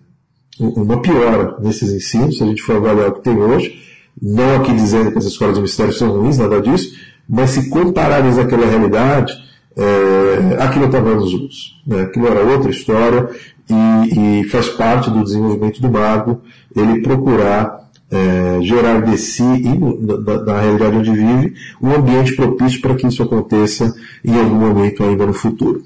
[0.60, 3.76] uma piora nesses ensinos, se a gente for avaliar o que tem hoje,
[4.22, 6.94] não aqui dizendo que as escolas de mistérios são ruins, nada disso,
[7.28, 9.32] mas se comparares àquela realidade,
[9.76, 11.82] é, aquilo estava nos usos.
[11.86, 12.02] Né?
[12.02, 13.28] Aquilo era outra história
[13.68, 16.42] e, e, faz parte do desenvolvimento do mago
[16.76, 19.78] ele procurar é, gerar de si e
[20.46, 25.26] na, realidade onde vive um ambiente propício para que isso aconteça em algum momento ainda
[25.26, 25.82] no futuro.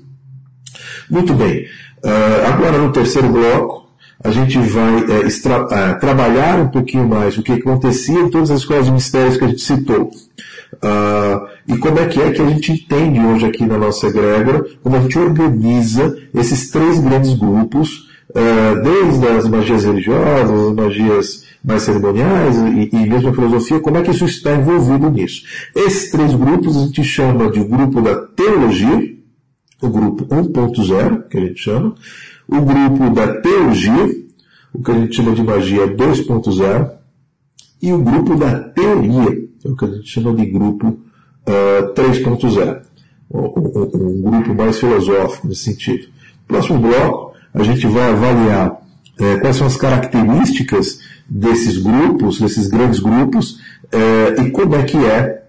[1.09, 1.65] Muito bem.
[2.05, 3.89] Uh, agora no terceiro bloco
[4.23, 8.61] a gente vai é, é, trabalhar um pouquinho mais o que acontecia em todas as
[8.61, 10.11] escolas de mistérios que a gente citou.
[10.75, 14.65] Uh, e como é que é que a gente entende hoje aqui na nossa egrégora,
[14.83, 21.45] como a gente organiza esses três grandes grupos, uh, desde as magias religiosas, as magias
[21.65, 25.43] mais cerimoniais e, e, mesmo a filosofia, como é que isso está envolvido nisso.
[25.75, 29.17] Esses três grupos a gente chama de grupo da teologia,
[29.81, 31.95] o grupo 1.0, que a gente chama,
[32.47, 34.17] o grupo da teologia,
[34.73, 36.91] o que a gente chama de magia 2.0,
[37.81, 42.83] e o grupo da teoria, é o que a gente chama de grupo uh, 3.0,
[43.31, 46.09] um, um, um, grupo mais filosófico nesse sentido.
[46.47, 48.81] Próximo bloco, a gente vai avaliar
[49.21, 53.61] eh, quais são as características desses grupos, desses grandes grupos,
[53.93, 55.43] eh, e como é que é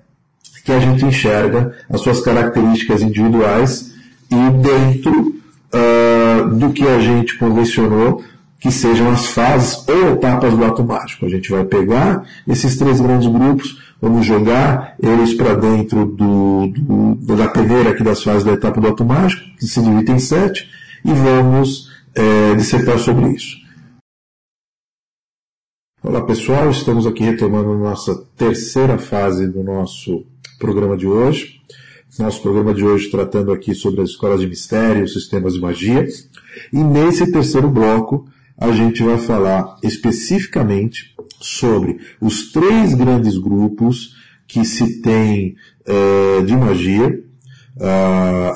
[0.69, 3.91] que a gente enxerga as suas características individuais
[4.29, 5.35] e dentro
[5.73, 8.23] uh, do que a gente convencionou
[8.59, 11.25] que sejam as fases ou etapas do ato mágico.
[11.25, 17.35] A gente vai pegar esses três grandes grupos, vamos jogar eles para dentro do, do,
[17.35, 20.69] da peneira aqui das fases da etapa do ato mágico, que se divide em sete,
[21.03, 23.57] e vamos é, dissertar sobre isso.
[26.01, 30.25] Olá pessoal, estamos aqui retomando nossa terceira fase do nosso
[30.57, 31.59] programa de hoje.
[32.17, 36.07] Nosso programa de hoje tratando aqui sobre as escolas de mistério, sistemas de magia.
[36.73, 44.15] E nesse terceiro bloco a gente vai falar especificamente sobre os três grandes grupos
[44.47, 45.55] que se tem
[45.87, 47.23] uh, de magia,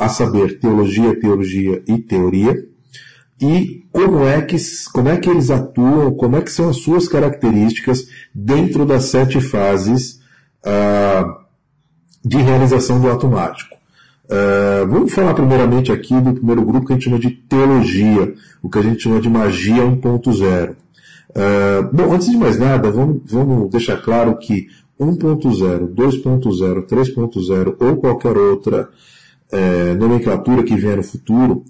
[0.01, 2.67] a saber, teologia, teologia e teoria,
[3.41, 4.57] e como é, que,
[4.91, 9.39] como é que eles atuam, como é que são as suas características dentro das sete
[9.39, 10.19] fases
[12.23, 13.75] de realização do ato mágico.
[14.25, 18.69] Uh, vamos falar primeiramente aqui do primeiro grupo que a gente chama de teologia, o
[18.69, 20.75] que a gente chama de magia 1.0.
[21.35, 24.67] Uh, bom, antes de mais nada, vamos, vamos deixar claro que
[24.99, 28.89] 1.0, 2.0, 3.0 ou qualquer outra
[29.51, 31.63] é, nomenclatura que vier no futuro,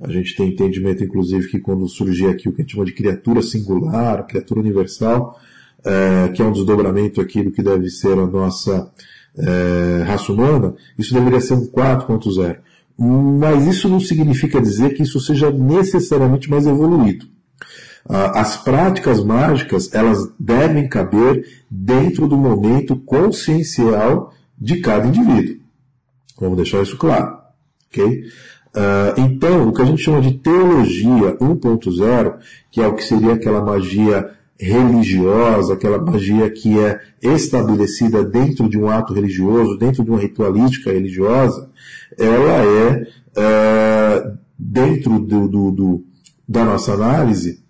[0.00, 2.92] a gente tem entendimento, inclusive, que quando surgir aqui o que a gente chama de
[2.92, 5.38] criatura singular, criatura universal,
[5.84, 8.90] é, que é um desdobramento aqui do que deve ser a nossa
[9.36, 12.58] é, raça humana, isso deveria ser um 4.0.
[13.38, 17.26] Mas isso não significa dizer que isso seja necessariamente mais evoluído.
[18.08, 25.60] As práticas mágicas, elas devem caber dentro do momento consciencial de cada indivíduo.
[26.38, 27.38] Vamos deixar isso claro.
[27.88, 28.24] ok?
[28.70, 32.38] Uh, então, o que a gente chama de teologia 1.0,
[32.70, 38.78] que é o que seria aquela magia religiosa, aquela magia que é estabelecida dentro de
[38.78, 41.68] um ato religioso, dentro de uma ritualística religiosa,
[42.18, 46.04] ela é, uh, dentro do, do, do,
[46.48, 47.60] da nossa análise,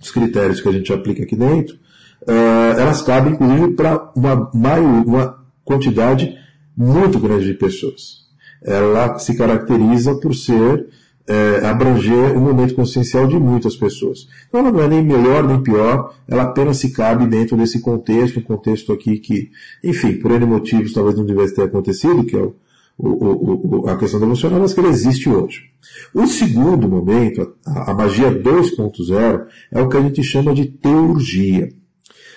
[0.00, 1.76] os critérios que a gente aplica aqui dentro,
[2.22, 6.36] uh, elas cabem inclusive para uma, uma quantidade
[6.76, 8.26] muito grande de pessoas
[8.66, 10.88] ela se caracteriza por ser
[11.28, 14.28] é, abranger o momento consciencial de muitas pessoas.
[14.48, 18.40] Então ela não é nem melhor nem pior, ela apenas se cabe dentro desse contexto,
[18.40, 19.50] um contexto aqui que,
[19.82, 22.54] enfim, por N motivos talvez não tivesse ter acontecido, que é o,
[22.98, 25.70] o, o, a questão emocional, mas que ele existe hoje.
[26.14, 31.68] O segundo momento, a, a magia 2.0, é o que a gente chama de teurgia.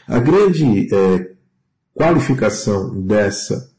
[0.07, 1.31] A grande é,
[1.93, 3.69] qualificação dessa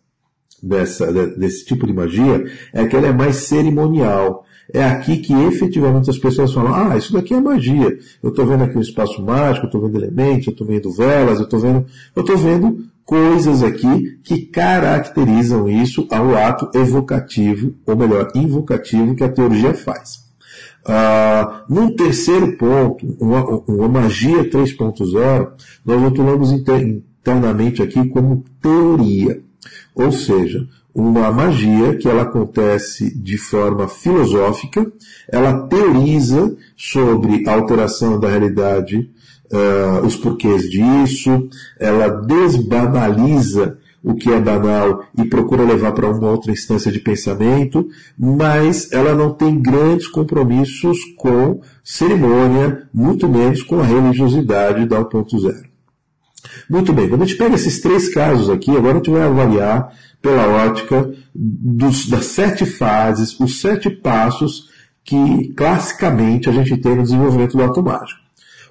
[0.62, 4.44] dessa, desse tipo de magia é que ela é mais cerimonial.
[4.72, 7.98] É aqui que efetivamente as pessoas falam, ah, isso daqui é magia.
[8.22, 11.38] Eu estou vendo aqui um espaço mágico, eu estou vendo elementos, eu estou vendo velas,
[11.38, 17.96] eu estou vendo, eu estou vendo coisas aqui que caracterizam isso ao ato evocativo, ou
[17.96, 20.20] melhor, invocativo que a teologia faz.
[20.86, 25.48] Ah, num terceiro ponto, uma, uma magia 3.0,
[25.84, 29.42] nós rotulamos internamente aqui como teoria.
[29.92, 34.86] Ou seja, uma magia que ela acontece de forma filosófica,
[35.28, 39.10] ela teoriza sobre a alteração da realidade,
[39.52, 46.30] uh, os porquês disso, ela desbanaliza o que é banal e procura levar para uma
[46.30, 47.86] outra instância de pensamento,
[48.18, 55.70] mas ela não tem grandes compromissos com cerimônia, muito menos com a religiosidade da 1.0.
[56.68, 59.92] Muito bem, quando a gente pega esses três casos aqui, agora a gente vai avaliar
[60.22, 64.70] pela ótica dos, das sete fases, os sete passos
[65.04, 68.20] que classicamente a gente tem no desenvolvimento do ato mágico.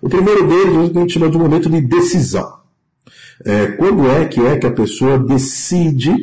[0.02, 2.60] O primeiro deles é o que a gente chama de momento de decisão.
[3.46, 6.14] É, quando é que é que a pessoa decide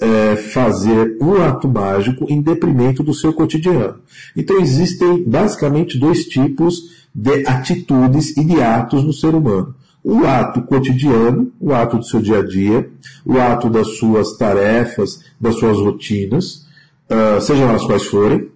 [0.00, 4.00] é, fazer um ato mágico em deprimento do seu cotidiano?
[4.36, 10.60] Então existem basicamente dois tipos de atitudes e de atos no ser humano o ato
[10.60, 12.90] cotidiano, o ato do seu dia a dia,
[13.24, 16.66] o ato das suas tarefas, das suas rotinas,
[17.08, 18.50] uh, sejam elas quais forem,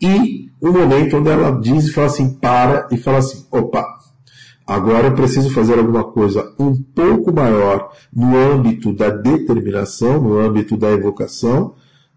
[0.00, 3.84] e o momento onde ela diz e fala assim, para e fala assim, opa,
[4.66, 10.76] agora eu preciso fazer alguma coisa um pouco maior no âmbito da determinação, no âmbito
[10.76, 11.74] da evocação,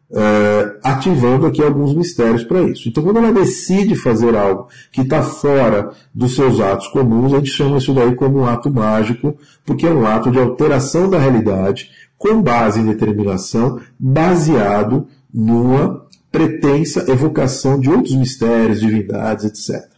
[0.09, 2.89] uh, ativando aqui alguns mistérios para isso.
[2.89, 7.49] Então, quando ela decide fazer algo que está fora dos seus atos comuns, a gente
[7.49, 11.89] chama isso daí como um ato mágico, porque é um ato de alteração da realidade
[12.17, 16.04] com base em determinação, baseado numa
[16.35, 19.89] pretensa evocação de outros mistérios, divindades, etc.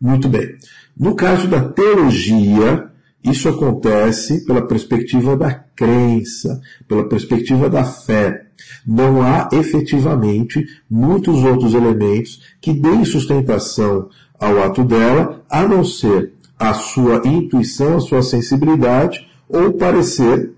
[0.00, 0.54] Muito bem.
[0.96, 2.88] No caso da teologia,
[3.24, 8.46] isso acontece pela perspectiva da crença, pela perspectiva da fé.
[8.86, 16.34] Não há efetivamente muitos outros elementos que deem sustentação ao ato dela, a não ser
[16.56, 20.52] a sua intuição, a sua sensibilidade ou o parecer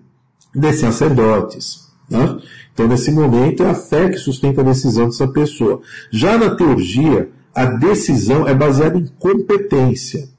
[0.55, 1.89] de sacerdotes.
[2.11, 2.39] Né?
[2.73, 5.81] Então, nesse momento, é a fé que sustenta a decisão dessa pessoa.
[6.11, 10.31] Já na teologia, a decisão é baseada em competência.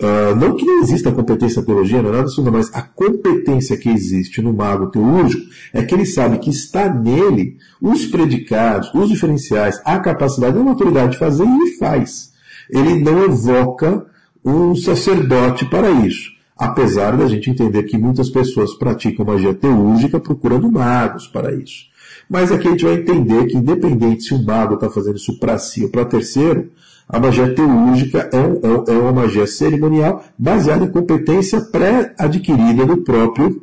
[0.00, 3.76] Uh, não que não exista competência na teologia, não é nada disso, mas a competência
[3.76, 9.08] que existe no mago teúrgico é que ele sabe que está nele os predicados, os
[9.08, 12.32] diferenciais, a capacidade e a maturidade de fazer e ele faz.
[12.68, 14.06] Ele não evoca
[14.44, 16.33] um sacerdote para isso.
[16.56, 21.86] Apesar da gente entender que muitas pessoas praticam magia teúrgica procurando magos para isso.
[22.28, 25.58] Mas aqui a gente vai entender que, independente se o mago está fazendo isso para
[25.58, 26.70] si ou para terceiro,
[27.08, 33.62] a magia teúrgica é, um, é, uma magia cerimonial baseada em competência pré-adquirida do próprio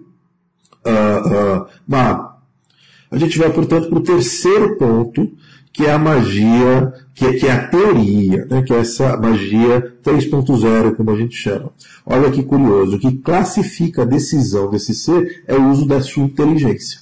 [0.85, 2.31] uh, uh, mago.
[3.09, 5.29] A gente vai, portanto, para o terceiro ponto,
[5.73, 9.95] que é a magia, que é, que é a teoria, né, que é essa magia
[10.03, 11.71] 3.0, como a gente chama.
[12.05, 16.23] Olha que curioso, o que classifica a decisão desse ser é o uso da sua
[16.23, 16.99] inteligência.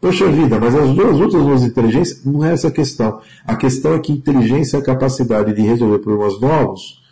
[0.00, 3.20] Poxa vida, mas as duas outras duas inteligências não é essa a questão.
[3.44, 7.02] A questão é que inteligência é a capacidade de resolver problemas novos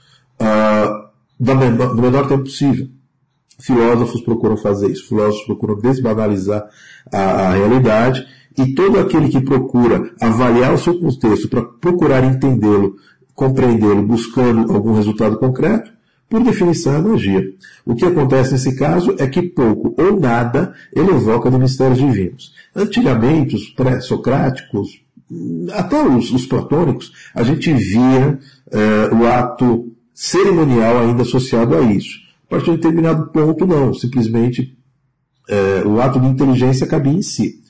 [0.40, 1.06] uh,
[1.40, 2.88] menor, no menor tempo possível.
[3.58, 6.68] Filósofos procuram fazer isso, filósofos procuram desbanalizar
[7.12, 8.24] a, a realidade
[8.58, 12.96] e todo aquele que procura avaliar o seu contexto para procurar entendê-lo,
[13.34, 15.90] compreendê-lo, buscando algum resultado concreto,
[16.28, 17.44] por definição é magia.
[17.84, 22.52] O que acontece nesse caso é que pouco ou nada ele evoca de mistérios divinos.
[22.74, 25.00] Antigamente, os pré-socráticos,
[25.72, 28.38] até os, os, platônicos, a gente via
[28.72, 32.18] é, o ato cerimonial ainda associado a isso.
[32.46, 33.94] A partir de determinado ponto, não.
[33.94, 34.76] Simplesmente
[35.48, 37.60] é, o ato de inteligência cabia em si.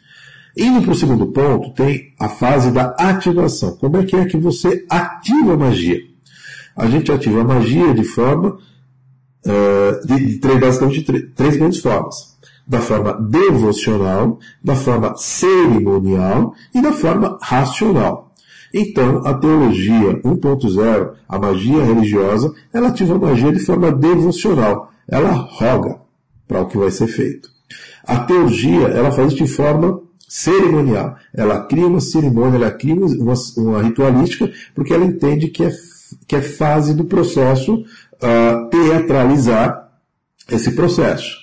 [0.56, 3.76] Indo para o segundo ponto, tem a fase da ativação.
[3.76, 6.16] Como é que é que você ativa a magia?
[6.76, 8.58] a gente ativa a magia de forma
[9.46, 12.36] uh, de, de, três, basicamente de três grandes formas.
[12.66, 18.34] Da forma devocional, da forma cerimonial e da forma racional.
[18.74, 24.90] Então, a teologia 1.0, a magia religiosa, ela ativa a magia de forma devocional.
[25.08, 26.00] Ela roga
[26.46, 27.48] para o que vai ser feito.
[28.04, 31.16] A teologia, ela faz isso de forma cerimonial.
[31.34, 35.70] Ela cria uma cerimônia, ela cria uma, uma ritualística, porque ela entende que é
[36.26, 39.90] que é fase do processo uh, teatralizar
[40.48, 41.36] esse processo.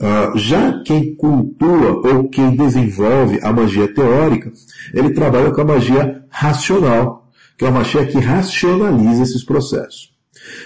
[0.00, 4.52] Uh, já quem cultua ou quem desenvolve a magia teórica,
[4.92, 10.13] ele trabalha com a magia racional, que é uma magia que racionaliza esses processos.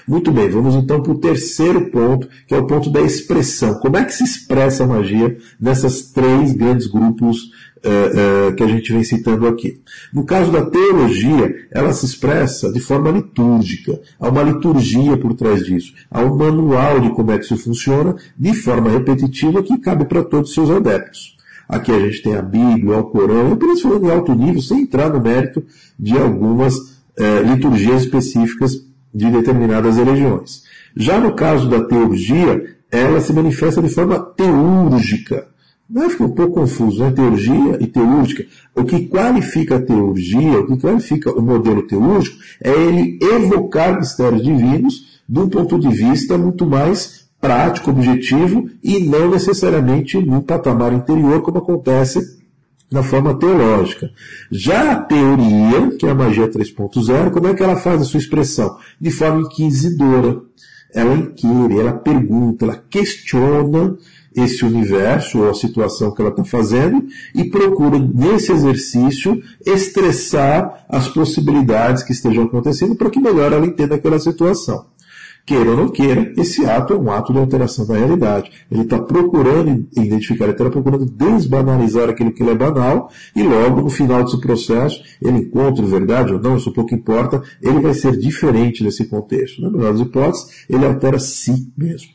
[0.06, 3.74] Muito bem, vamos então para o terceiro ponto, que é o ponto da expressão.
[3.74, 7.44] Como é que se expressa a magia nessas três grandes grupos
[7.84, 9.80] uh, uh, que a gente vem citando aqui?
[10.12, 14.00] No caso da teologia, ela se expressa de forma litúrgica.
[14.18, 15.92] Há uma liturgia por trás disso.
[16.10, 20.24] Há um manual de como é que isso funciona, de forma repetitiva, que cabe para
[20.24, 21.36] todos os seus adeptos.
[21.68, 25.10] Aqui a gente tem a Bíblia, o Corão, apenas falando em alto nível, sem entrar
[25.10, 25.62] no mérito
[25.98, 28.87] de algumas uh, liturgias específicas
[29.18, 30.62] de determinadas religiões.
[30.96, 35.48] Já no caso da teurgia, ela se manifesta de forma teúrgica.
[35.90, 37.10] Não fica um pouco confuso, né?
[37.10, 38.46] Teurgia e teúrgica.
[38.76, 44.42] O que qualifica a teurgia, o que qualifica o modelo teúrgico, é ele evocar mistérios
[44.42, 50.92] divinos de um ponto de vista muito mais prático, objetivo, e não necessariamente num patamar
[50.92, 52.37] interior, como acontece
[52.90, 54.10] na forma teológica.
[54.50, 58.18] Já a teoria, que é a magia 3.0, como é que ela faz a sua
[58.18, 58.76] expressão?
[59.00, 60.40] De forma inquisidora.
[60.94, 63.96] Ela inquire, ela pergunta, ela questiona
[64.34, 71.08] esse universo ou a situação que ela está fazendo e procura, nesse exercício, estressar as
[71.08, 74.86] possibilidades que estejam acontecendo para que melhor ela entenda aquela situação
[75.48, 78.50] queira ou não queira, esse ato é um ato de alteração da realidade.
[78.70, 83.88] Ele está procurando identificar, ele está procurando desbanalizar aquilo que é banal, e logo, no
[83.88, 88.84] final desse processo, ele encontra verdade ou não, isso pouco importa, ele vai ser diferente
[88.84, 89.62] nesse contexto.
[89.62, 92.10] Na melhor das hipóteses, ele altera si mesmo.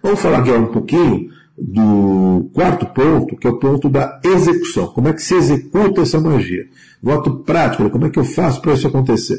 [0.00, 4.86] Vamos falar agora um pouquinho do quarto ponto, que é o ponto da execução.
[4.88, 6.64] Como é que se executa essa magia?
[7.02, 9.36] No ato prático, como é que eu faço para isso acontecer?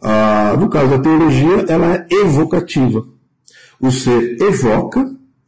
[0.00, 3.06] Ah, no caso da teologia, ela é evocativa.
[3.80, 5.04] O ser evoca,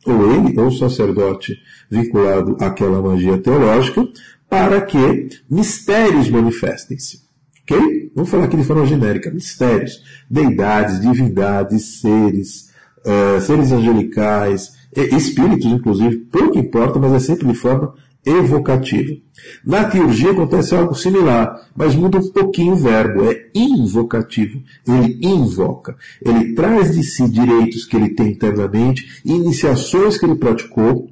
[0.06, 1.56] ou ele, ou o sacerdote
[1.90, 4.06] vinculado àquela magia teológica,
[4.48, 7.22] para que mistérios manifestem-se.
[7.62, 8.10] Ok?
[8.14, 9.30] Vamos falar aqui de forma genérica.
[9.30, 10.02] Mistérios.
[10.30, 12.70] Deidades, divindades, seres,
[13.04, 17.94] uh, seres angelicais, espíritos, inclusive, pouco importa, mas é sempre de forma
[18.24, 19.16] evocativa.
[19.64, 24.62] Na teurgia acontece algo similar, mas muda um pouquinho o verbo, é invocativo.
[24.86, 25.96] Ele invoca.
[26.24, 31.08] Ele traz de si direitos que ele tem internamente, iniciações que ele praticou,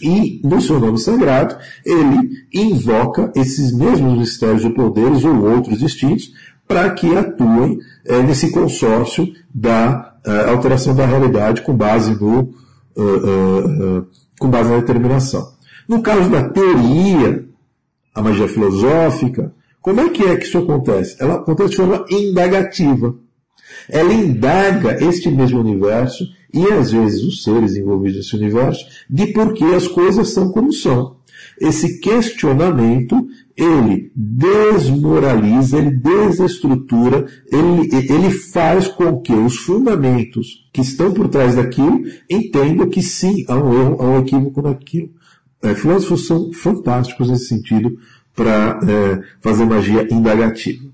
[0.00, 6.32] e no seu nome sagrado, ele invoca esses mesmos mistérios ou poderes ou outros distintos
[6.68, 12.40] para que atuem é, nesse consórcio da é, alteração da realidade com base no
[12.96, 14.06] uh, uh,
[14.38, 15.57] com base na determinação.
[15.88, 17.48] No caso da teoria,
[18.14, 21.16] a magia filosófica, como é que é que isso acontece?
[21.18, 23.16] Ela acontece de forma indagativa.
[23.88, 29.54] Ela indaga este mesmo universo e às vezes os seres envolvidos nesse universo de por
[29.54, 31.16] que as coisas são como são.
[31.60, 33.26] Esse questionamento
[33.56, 41.56] ele desmoraliza, ele desestrutura, ele, ele faz com que os fundamentos que estão por trás
[41.56, 45.10] daquilo entendam que sim, há um erro, há um equívoco naquilo.
[45.62, 47.98] É, filósofos são fantásticos nesse sentido
[48.34, 50.88] para é, fazer magia indagativa.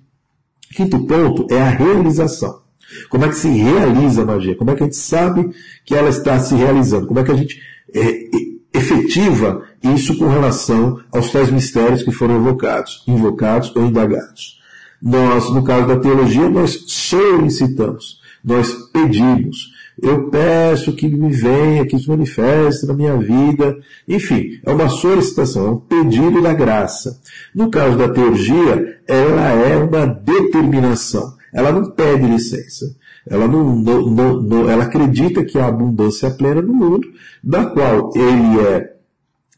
[0.75, 2.65] Quinto ponto é a realização.
[3.09, 4.57] Como é que se realiza a magia?
[4.57, 5.51] Como é que a gente sabe
[5.85, 7.07] que ela está se realizando?
[7.07, 7.61] Como é que a gente
[7.95, 8.29] é,
[8.73, 14.61] efetiva isso com relação aos tais mistérios que foram evocados, invocados ou indagados?
[15.01, 21.99] Nós, no caso da teologia, nós solicitamos, nós pedimos, eu peço que me venha, que
[21.99, 23.77] se manifeste na minha vida.
[24.09, 27.21] Enfim, é uma solicitação, é um pedido da graça.
[27.55, 31.35] No caso da teologia, ela é uma determinação.
[31.53, 32.87] Ela não pede licença.
[33.29, 37.09] Ela, não, não, não, ela acredita que há abundância plena no mundo,
[37.43, 38.93] da qual ele é,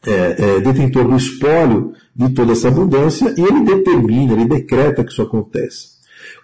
[0.05, 5.11] é, é detentor do espólio de toda essa abundância e ele determina, ele decreta que
[5.11, 5.96] isso aconteça.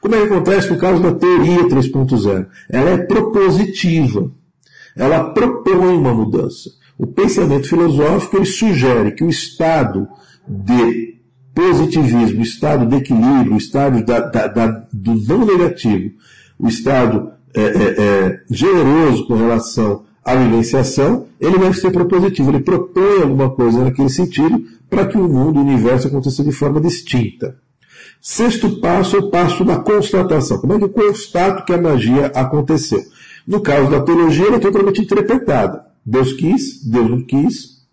[0.04, 2.48] Como é que acontece no caso da teoria 3.0?
[2.70, 4.30] Ela é propositiva.
[4.98, 6.72] Ela propõe uma mudança.
[6.98, 10.06] O pensamento filosófico ele sugere que o estado
[10.46, 11.22] de
[11.56, 16.12] positivismo, o estado de equilíbrio, o estado da, da, da, do não negativo,
[16.60, 22.50] o estado é, é, é, generoso com relação à vivenciação, ele deve ser propositivo.
[22.50, 26.82] Ele propõe alguma coisa naquele sentido para que o mundo, o universo aconteça de forma
[26.82, 27.63] distinta.
[28.26, 30.58] Sexto passo é o passo da constatação.
[30.58, 33.04] Como é que eu constato que a magia aconteceu?
[33.46, 35.84] No caso da teologia, ela é totalmente interpretada.
[36.06, 37.84] Deus quis, Deus não quis,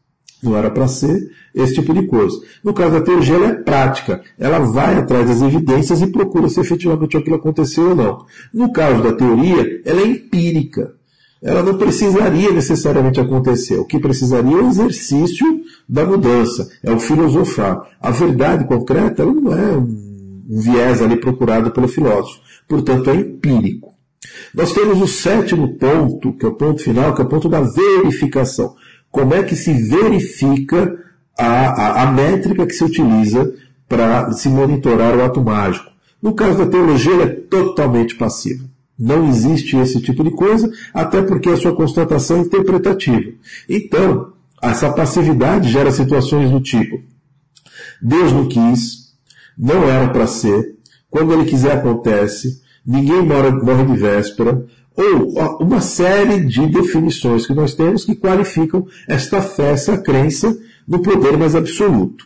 [0.41, 2.41] não era para ser, esse tipo de coisa.
[2.63, 4.23] No caso da teologia, ela é prática.
[4.39, 8.25] Ela vai atrás das evidências e procura se efetivamente aquilo aconteceu ou não.
[8.55, 10.95] No caso da teoria, ela é empírica.
[11.43, 13.79] Ela não precisaria necessariamente acontecer.
[13.79, 15.45] O que precisaria é o exercício
[15.89, 17.83] da mudança, é o filosofar.
[18.01, 20.10] A verdade concreta ela não é um
[20.51, 22.41] viés ali procurado pelo filósofo.
[22.67, 23.95] Portanto, é empírico.
[24.55, 27.61] Nós temos o sétimo ponto, que é o ponto final, que é o ponto da
[27.61, 28.75] verificação.
[29.11, 30.99] Como é que se verifica
[31.39, 33.55] a, a, a métrica que se utiliza
[33.89, 35.91] para se monitorar o ato mágico?
[36.21, 38.65] No caso da teologia, é totalmente passiva.
[38.99, 43.33] Não existe esse tipo de coisa, até porque a sua constatação é interpretativa.
[43.67, 44.33] Então,
[44.63, 47.01] essa passividade gera situações do tipo:
[48.03, 49.00] Deus não quis,
[49.61, 50.77] não era para ser,
[51.11, 54.65] quando ele quiser acontece, ninguém morre, morre de véspera,
[54.97, 60.57] ou uma série de definições que nós temos que qualificam esta fé, essa crença
[60.89, 62.25] no poder mais absoluto.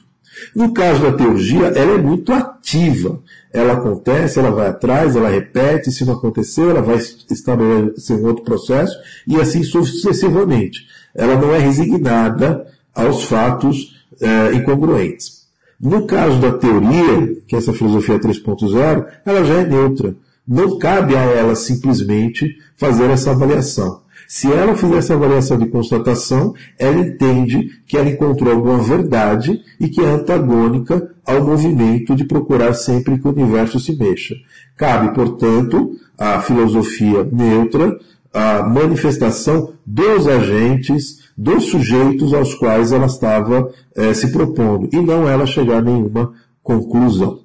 [0.55, 3.21] No caso da teologia, ela é muito ativa.
[3.53, 6.97] Ela acontece, ela vai atrás, ela repete, se não aconteceu, ela vai
[7.31, 10.87] estabelecer um outro processo, e assim sucessivamente.
[11.15, 15.44] Ela não é resignada aos fatos é, incongruentes.
[15.81, 20.17] No caso da teoria, que é essa filosofia 3.0, ela já é neutra.
[20.47, 24.03] Não cabe a ela simplesmente fazer essa avaliação.
[24.27, 29.89] Se ela fizer essa avaliação de constatação, ela entende que ela encontrou alguma verdade e
[29.89, 34.35] que é antagônica ao movimento de procurar sempre que o universo se mexa.
[34.77, 37.99] Cabe, portanto, a filosofia neutra,
[38.35, 45.29] a manifestação dos agentes, dos sujeitos aos quais ela estava eh, se propondo, e não
[45.29, 47.41] ela chegar a nenhuma conclusão.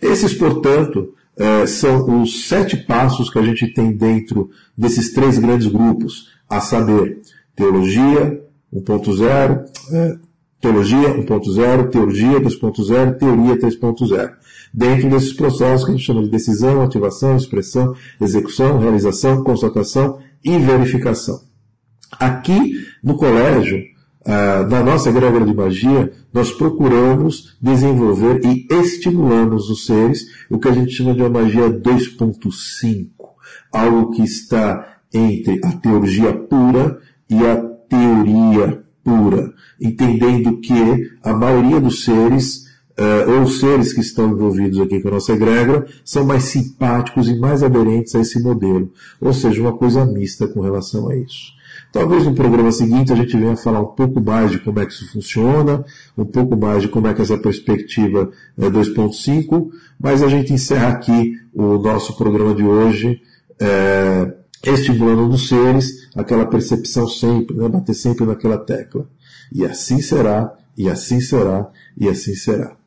[0.00, 5.66] Esses, portanto, eh, são os sete passos que a gente tem dentro desses três grandes
[5.66, 7.20] grupos, a saber,
[7.54, 10.18] teologia 1.0, eh,
[10.58, 14.32] teologia 1.0, teologia 2.0, teoria 3.0.
[14.72, 20.58] Dentro desses processos que a gente chama de decisão, ativação, expressão, execução, realização, constatação e
[20.58, 21.40] verificação.
[22.12, 23.78] Aqui no colégio,
[24.24, 30.68] ah, na nossa grávida de magia, nós procuramos desenvolver e estimulamos os seres o que
[30.68, 33.08] a gente chama de uma magia 2.5,
[33.72, 37.56] algo que está entre a teologia pura e a
[37.88, 42.69] teoria pura, entendendo que a maioria dos seres
[43.00, 47.38] uh, ou seres que estão envolvidos aqui com a nossa egrégora são mais simpáticos e
[47.38, 48.92] mais aderentes a esse modelo.
[49.20, 51.58] Ou seja, uma coisa mista com relação a isso.
[51.92, 54.92] Talvez no programa seguinte a gente venha falar um pouco mais de como é que
[54.92, 55.84] isso funciona,
[56.16, 60.88] um pouco mais de como é que essa perspectiva é 2.5, mas a gente encerra
[60.88, 63.20] aqui o nosso programa de hoje,
[63.58, 64.32] é,
[64.64, 69.08] estimulando nos seres aquela percepção sempre, né, bater sempre naquela tecla.
[69.52, 72.79] E assim será, e assim será, e assim será.